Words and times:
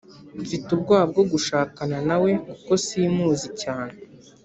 Mfite 0.41 0.67
ubwoba 0.75 1.05
bwo 1.11 1.23
gushakana 1.31 1.97
nawe 2.07 2.31
kuko 2.47 2.71
si 2.85 2.99
muzi 3.15 3.47
cyane 3.61 3.95